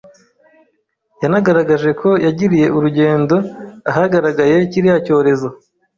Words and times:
yanagaragaje 1.21 1.89
ko 2.01 2.09
yagiriye 2.25 2.67
urugendo 2.77 3.35
ahagaragaye 3.89 4.55
kiriya 4.71 4.97
cyorezo 5.05 5.49